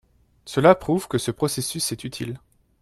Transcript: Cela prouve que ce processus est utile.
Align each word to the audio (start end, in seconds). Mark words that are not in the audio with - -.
Cela 0.45 0.73
prouve 0.73 1.07
que 1.07 1.19
ce 1.19 1.29
processus 1.29 1.91
est 1.91 2.03
utile. 2.03 2.39